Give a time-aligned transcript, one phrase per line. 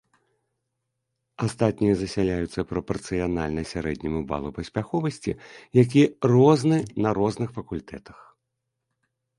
[1.47, 5.31] Астатнія засяляюцца прапарцыянальна сярэдняму балу паспяховасці,
[5.83, 6.01] які
[6.35, 6.77] розны
[7.07, 8.19] на розных факультэтах.